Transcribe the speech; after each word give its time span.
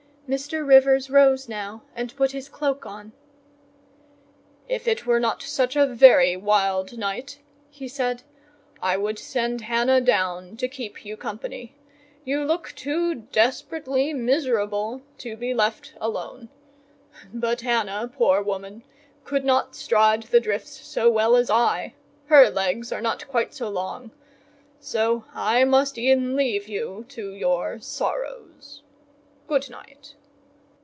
Mr. 0.29 0.65
Rivers 0.65 1.09
rose 1.09 1.49
now 1.49 1.83
and 1.93 2.15
put 2.15 2.31
his 2.31 2.47
cloak 2.47 2.85
on. 2.85 3.11
"If 4.69 4.87
it 4.87 5.05
were 5.05 5.19
not 5.19 5.41
such 5.43 5.75
a 5.75 5.85
very 5.85 6.37
wild 6.37 6.97
night," 6.97 7.39
he 7.69 7.89
said, 7.89 8.23
"I 8.81 8.95
would 8.95 9.19
send 9.19 9.59
Hannah 9.59 9.99
down 9.99 10.55
to 10.55 10.69
keep 10.69 11.03
you 11.03 11.17
company: 11.17 11.75
you 12.23 12.45
look 12.45 12.71
too 12.77 13.13
desperately 13.13 14.13
miserable 14.13 15.01
to 15.17 15.35
be 15.35 15.53
left 15.53 15.95
alone. 15.99 16.47
But 17.33 17.59
Hannah, 17.59 18.09
poor 18.15 18.41
woman! 18.41 18.83
could 19.25 19.43
not 19.43 19.75
stride 19.75 20.23
the 20.23 20.39
drifts 20.39 20.79
so 20.87 21.09
well 21.11 21.35
as 21.35 21.49
I: 21.49 21.93
her 22.27 22.49
legs 22.49 22.93
are 22.93 23.01
not 23.01 23.27
quite 23.27 23.53
so 23.53 23.67
long: 23.67 24.11
so 24.79 25.25
I 25.33 25.65
must 25.65 25.97
e'en 25.97 26.37
leave 26.37 26.69
you 26.69 27.05
to 27.09 27.33
your 27.33 27.81
sorrows. 27.81 28.81
Good 29.49 29.69
night." 29.69 30.15